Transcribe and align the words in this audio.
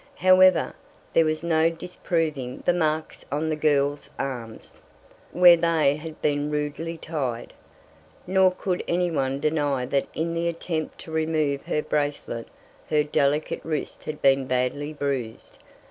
However, 0.15 0.73
there 1.13 1.25
was 1.25 1.43
no 1.43 1.69
disproving 1.69 2.63
the 2.65 2.73
marks 2.73 3.23
on 3.31 3.49
the 3.49 3.55
girl's 3.55 4.09
arms, 4.17 4.81
where 5.31 5.55
they 5.55 5.95
had 5.95 6.19
been 6.23 6.49
rudely 6.49 6.97
tied, 6.97 7.53
nor 8.25 8.49
could 8.49 8.83
any 8.87 9.11
one 9.11 9.39
deny 9.39 9.85
that 9.85 10.07
in 10.15 10.33
the 10.33 10.47
attempt 10.47 10.99
to 11.01 11.11
remove 11.11 11.67
her 11.67 11.83
bracelet 11.83 12.47
her 12.89 13.03
delicate 13.03 13.61
wrist 13.63 14.05
had 14.05 14.23
been 14.23 14.47
badly 14.47 14.91
bruised. 14.91 15.59